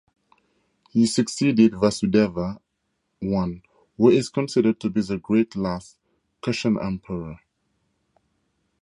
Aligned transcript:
He 0.89 1.05
succeeded 1.05 1.73
Vasudeva 1.75 2.59
I 3.21 3.61
who 3.99 4.09
is 4.09 4.29
considered 4.29 4.79
to 4.79 4.89
be 4.89 4.99
the 5.01 5.21
last 5.57 5.95
great 6.41 6.41
Kushan 6.55 6.83
emperor. 6.83 7.39